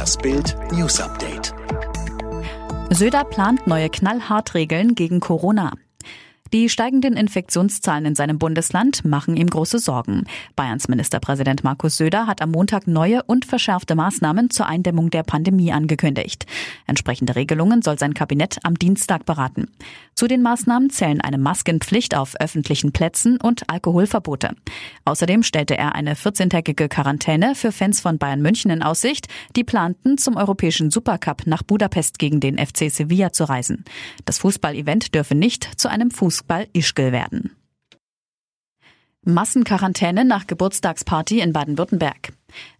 Das 0.00 0.16
Bild 0.16 0.56
News 0.72 0.98
Update. 0.98 1.52
Söder 2.88 3.22
plant 3.22 3.66
neue 3.66 3.90
Knallhartregeln 3.90 4.94
gegen 4.94 5.20
Corona. 5.20 5.74
Die 6.52 6.68
steigenden 6.68 7.16
Infektionszahlen 7.16 8.06
in 8.06 8.14
seinem 8.16 8.40
Bundesland 8.40 9.04
machen 9.04 9.36
ihm 9.36 9.46
große 9.46 9.78
Sorgen. 9.78 10.24
Bayerns 10.56 10.88
Ministerpräsident 10.88 11.62
Markus 11.62 11.96
Söder 11.96 12.26
hat 12.26 12.42
am 12.42 12.50
Montag 12.50 12.88
neue 12.88 13.22
und 13.22 13.44
verschärfte 13.44 13.94
Maßnahmen 13.94 14.50
zur 14.50 14.66
Eindämmung 14.66 15.10
der 15.10 15.22
Pandemie 15.22 15.70
angekündigt. 15.70 16.46
Entsprechende 16.88 17.36
Regelungen 17.36 17.82
soll 17.82 18.00
sein 18.00 18.14
Kabinett 18.14 18.58
am 18.64 18.76
Dienstag 18.76 19.26
beraten. 19.26 19.68
Zu 20.16 20.26
den 20.26 20.42
Maßnahmen 20.42 20.90
zählen 20.90 21.20
eine 21.20 21.38
Maskenpflicht 21.38 22.16
auf 22.16 22.34
öffentlichen 22.40 22.90
Plätzen 22.90 23.40
und 23.40 23.70
Alkoholverbote. 23.70 24.50
Außerdem 25.04 25.44
stellte 25.44 25.78
er 25.78 25.94
eine 25.94 26.14
14-tägige 26.14 26.88
Quarantäne 26.88 27.54
für 27.54 27.70
Fans 27.70 28.00
von 28.00 28.18
Bayern 28.18 28.42
München 28.42 28.72
in 28.72 28.82
Aussicht, 28.82 29.28
die 29.54 29.64
planten, 29.64 30.18
zum 30.18 30.36
europäischen 30.36 30.90
Supercup 30.90 31.46
nach 31.46 31.62
Budapest 31.62 32.18
gegen 32.18 32.40
den 32.40 32.58
FC 32.58 32.90
Sevilla 32.90 33.32
zu 33.32 33.44
reisen. 33.44 33.84
Das 34.24 34.38
Fußballevent 34.38 35.14
dürfe 35.14 35.36
nicht 35.36 35.80
zu 35.80 35.88
einem 35.88 36.10
Fuß 36.10 36.39
Fußball-Ischgl 36.40 37.12
werden. 37.12 37.56
Massenquarantäne 39.22 40.24
nach 40.24 40.46
Geburtstagsparty 40.46 41.40
in 41.40 41.52
Baden-Württemberg. 41.52 42.32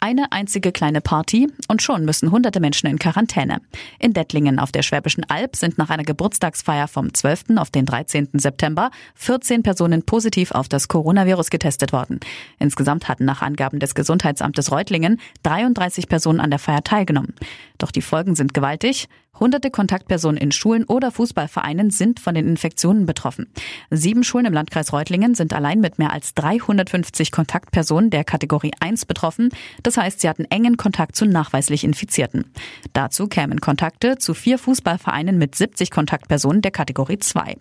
Eine 0.00 0.32
einzige 0.32 0.72
kleine 0.72 1.00
Party 1.00 1.48
und 1.68 1.80
schon 1.80 2.04
müssen 2.04 2.32
hunderte 2.32 2.58
Menschen 2.58 2.88
in 2.88 2.98
Quarantäne. 2.98 3.60
In 4.00 4.14
Dettlingen 4.14 4.58
auf 4.58 4.72
der 4.72 4.82
Schwäbischen 4.82 5.24
Alb 5.28 5.54
sind 5.54 5.78
nach 5.78 5.90
einer 5.90 6.02
Geburtstagsfeier 6.02 6.88
vom 6.88 7.14
12. 7.14 7.56
auf 7.56 7.70
den 7.70 7.86
13. 7.86 8.30
September 8.32 8.90
14 9.14 9.62
Personen 9.62 10.02
positiv 10.02 10.50
auf 10.50 10.68
das 10.68 10.88
Coronavirus 10.88 11.50
getestet 11.50 11.92
worden. 11.92 12.18
Insgesamt 12.58 13.06
hatten 13.06 13.26
nach 13.26 13.42
Angaben 13.42 13.78
des 13.78 13.94
Gesundheitsamtes 13.94 14.72
Reutlingen 14.72 15.20
33 15.44 16.08
Personen 16.08 16.40
an 16.40 16.50
der 16.50 16.58
Feier 16.58 16.82
teilgenommen. 16.82 17.34
Doch 17.78 17.92
die 17.92 18.02
Folgen 18.02 18.34
sind 18.34 18.54
gewaltig. 18.54 19.08
Hunderte 19.40 19.70
Kontaktpersonen 19.70 20.36
in 20.36 20.52
Schulen 20.52 20.84
oder 20.84 21.10
Fußballvereinen 21.10 21.90
sind 21.90 22.20
von 22.20 22.34
den 22.34 22.46
Infektionen 22.46 23.06
betroffen. 23.06 23.46
Sieben 23.90 24.24
Schulen 24.24 24.44
im 24.44 24.52
Landkreis 24.52 24.92
Reutlingen 24.92 25.34
sind 25.34 25.54
allein 25.54 25.80
mit 25.80 25.98
mehr 25.98 26.12
als 26.12 26.34
350 26.34 27.32
Kontaktpersonen 27.32 28.10
der 28.10 28.24
Kategorie 28.24 28.72
1 28.78 29.06
betroffen. 29.06 29.48
Das 29.82 29.96
heißt, 29.96 30.20
sie 30.20 30.28
hatten 30.28 30.44
engen 30.44 30.76
Kontakt 30.76 31.16
zu 31.16 31.24
nachweislich 31.24 31.82
Infizierten. 31.82 32.52
Dazu 32.92 33.26
kämen 33.26 33.60
Kontakte 33.60 34.18
zu 34.18 34.34
vier 34.34 34.58
Fußballvereinen 34.58 35.38
mit 35.38 35.54
70 35.54 35.90
Kontaktpersonen 35.90 36.60
der 36.60 36.70
Kategorie 36.70 37.18
2. 37.18 37.56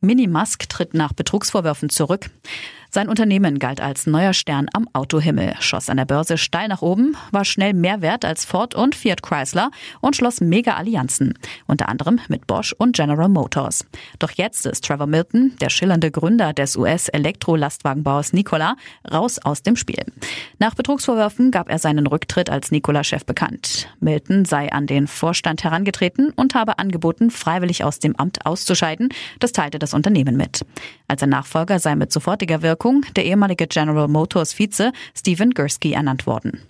Minimask 0.00 0.68
tritt 0.68 0.94
nach 0.94 1.12
Betrugsvorwürfen 1.12 1.88
zurück. 1.88 2.30
Sein 2.94 3.08
Unternehmen 3.08 3.58
galt 3.58 3.80
als 3.80 4.06
neuer 4.06 4.32
Stern 4.32 4.68
am 4.72 4.88
Autohimmel, 4.92 5.56
schoss 5.58 5.90
an 5.90 5.96
der 5.96 6.04
Börse 6.04 6.38
steil 6.38 6.68
nach 6.68 6.80
oben, 6.80 7.16
war 7.32 7.44
schnell 7.44 7.74
mehr 7.74 8.02
wert 8.02 8.24
als 8.24 8.44
Ford 8.44 8.76
und 8.76 8.94
Fiat 8.94 9.20
Chrysler 9.20 9.72
und 10.00 10.14
schloss 10.14 10.40
Mega-Allianzen, 10.40 11.34
unter 11.66 11.88
anderem 11.88 12.20
mit 12.28 12.46
Bosch 12.46 12.72
und 12.72 12.94
General 12.94 13.28
Motors. 13.28 13.84
Doch 14.20 14.30
jetzt 14.30 14.64
ist 14.64 14.84
Trevor 14.84 15.08
Milton, 15.08 15.56
der 15.60 15.70
schillernde 15.70 16.12
Gründer 16.12 16.52
des 16.52 16.76
US-Elektrolastwagenbauers 16.76 18.32
Nikola, 18.32 18.76
raus 19.12 19.40
aus 19.42 19.62
dem 19.62 19.74
Spiel. 19.74 20.04
Nach 20.60 20.76
Betrugsvorwürfen 20.76 21.50
gab 21.50 21.68
er 21.70 21.80
seinen 21.80 22.06
Rücktritt 22.06 22.48
als 22.48 22.70
Nikola-Chef 22.70 23.26
bekannt. 23.26 23.88
Milton 23.98 24.44
sei 24.44 24.70
an 24.70 24.86
den 24.86 25.08
Vorstand 25.08 25.64
herangetreten 25.64 26.30
und 26.36 26.54
habe 26.54 26.78
angeboten, 26.78 27.32
freiwillig 27.32 27.82
aus 27.82 27.98
dem 27.98 28.14
Amt 28.14 28.46
auszuscheiden. 28.46 29.08
Das 29.40 29.50
teilte 29.50 29.80
das 29.80 29.94
Unternehmen 29.94 30.36
mit. 30.36 30.64
Als 31.08 31.22
sein 31.22 31.30
Nachfolger 31.30 31.80
sei 31.80 31.96
mit 31.96 32.12
sofortiger 32.12 32.62
Wirkung 32.62 32.83
Wirkung 32.84 33.06
der 33.14 33.24
ehemalige 33.24 33.66
General 33.66 34.08
Motors 34.08 34.52
Vize 34.52 34.92
Steven 35.16 35.52
Gursky 35.52 35.92
ernannt 35.92 36.26
worden. 36.26 36.68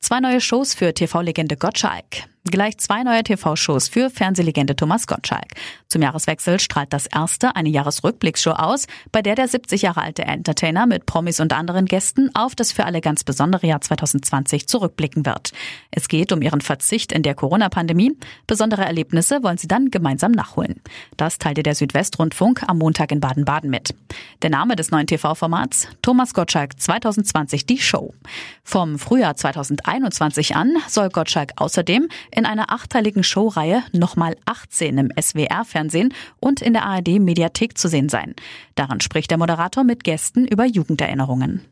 Zwei 0.00 0.20
neue 0.20 0.42
Shows 0.42 0.74
für 0.74 0.92
TV-Legende 0.92 1.56
Gottschalk. 1.56 2.28
Gleich 2.50 2.76
zwei 2.76 3.04
neue 3.04 3.22
TV-Shows 3.22 3.88
für 3.88 4.10
Fernsehlegende 4.10 4.76
Thomas 4.76 5.06
Gottschalk. 5.06 5.48
Zum 5.88 6.02
Jahreswechsel 6.02 6.60
strahlt 6.60 6.92
das 6.92 7.06
erste 7.06 7.56
eine 7.56 7.70
Jahresrückblicksshow 7.70 8.50
aus, 8.50 8.86
bei 9.12 9.22
der 9.22 9.34
der 9.34 9.48
70 9.48 9.80
Jahre 9.80 10.02
alte 10.02 10.24
Entertainer 10.24 10.84
mit 10.84 11.06
Promis 11.06 11.40
und 11.40 11.54
anderen 11.54 11.86
Gästen 11.86 12.30
auf 12.34 12.54
das 12.54 12.70
für 12.70 12.84
alle 12.84 13.00
ganz 13.00 13.24
besondere 13.24 13.66
Jahr 13.66 13.80
2020 13.80 14.68
zurückblicken 14.68 15.24
wird. 15.24 15.52
Es 15.90 16.06
geht 16.06 16.32
um 16.32 16.42
ihren 16.42 16.60
Verzicht 16.60 17.12
in 17.12 17.22
der 17.22 17.34
Corona-Pandemie. 17.34 18.12
Besondere 18.46 18.84
Erlebnisse 18.84 19.42
wollen 19.42 19.56
sie 19.56 19.68
dann 19.68 19.90
gemeinsam 19.90 20.32
nachholen. 20.32 20.82
Das 21.16 21.38
teilte 21.38 21.62
der 21.62 21.74
Südwestrundfunk 21.74 22.62
am 22.66 22.76
Montag 22.76 23.10
in 23.10 23.20
Baden-Baden 23.20 23.70
mit. 23.70 23.94
Der 24.42 24.50
Name 24.50 24.76
des 24.76 24.90
neuen 24.90 25.06
TV-Formats? 25.06 25.88
Thomas 26.02 26.34
Gottschalk 26.34 26.78
2020 26.78 27.64
die 27.64 27.78
Show. 27.78 28.12
Vom 28.64 28.98
Frühjahr 28.98 29.34
2021 29.34 30.56
an 30.56 30.74
soll 30.88 31.08
Gottschalk 31.08 31.52
außerdem 31.56 32.10
in 32.34 32.46
einer 32.46 32.72
achteiligen 32.72 33.22
Showreihe 33.22 33.82
nochmal 33.92 34.36
18 34.44 34.98
im 34.98 35.10
SWR-Fernsehen 35.20 36.12
und 36.40 36.62
in 36.62 36.72
der 36.72 36.84
ARD-Mediathek 36.84 37.78
zu 37.78 37.88
sehen 37.88 38.08
sein. 38.08 38.34
Daran 38.74 39.00
spricht 39.00 39.30
der 39.30 39.38
Moderator 39.38 39.84
mit 39.84 40.04
Gästen 40.04 40.46
über 40.46 40.64
Jugenderinnerungen. 40.64 41.62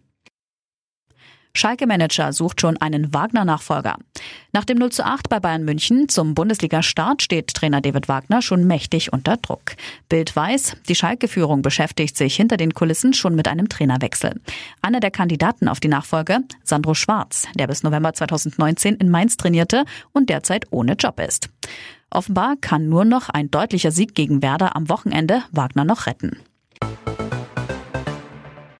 Schalke-Manager 1.55 2.33
sucht 2.33 2.61
schon 2.61 2.77
einen 2.79 3.13
Wagner-Nachfolger. 3.13 3.97
Nach 4.53 4.65
dem 4.65 4.79
0 4.79 4.91
zu 4.91 5.05
8 5.05 5.29
bei 5.29 5.39
Bayern 5.39 5.65
München 5.65 6.09
zum 6.09 6.35
Bundesliga-Start 6.35 7.23
steht 7.23 7.53
Trainer 7.55 7.81
David 7.81 8.09
Wagner 8.09 8.43
schon 8.43 8.67
mächtig 8.67 9.13
unter 9.13 9.37
Druck. 9.37 9.77
Bild 10.09 10.35
weiß, 10.35 10.77
die 10.89 10.95
Schalke-Führung 10.95 11.63
beschäftigt 11.63 12.17
sich 12.17 12.37
hinter 12.37 12.57
den 12.57 12.75
Kulissen 12.75 13.13
schon 13.13 13.35
mit 13.35 13.49
einem 13.49 13.69
Trainerwechsel. 13.69 14.41
Einer 14.81 15.01
der 15.01 15.11
Kandidaten 15.11 15.69
auf 15.69 15.81
die 15.81 15.89
Nachfolge, 15.89 16.39
Sandro 16.65 16.95
Schwarz, 16.95 17.47
der 17.55 17.67
bis 17.67 17.83
November 17.83 18.15
2019 18.15 18.97
in 18.97 19.11
Mainz 19.11 19.37
trainierte 19.37 19.84
und 20.13 20.31
derzeit 20.31 20.67
ohne 20.71 20.95
Job 20.95 21.21
ist. 21.21 21.51
Offenbar 22.11 22.57
kann 22.61 22.89
nur 22.89 23.05
noch 23.05 23.29
ein 23.29 23.51
deutlicher 23.51 23.91
Sieg 23.91 24.15
gegen 24.15 24.43
Werder 24.43 24.77
am 24.77 24.89
Wochenende 24.89 25.43
Wagner 25.51 25.84
noch 25.84 26.07
retten. 26.07 26.39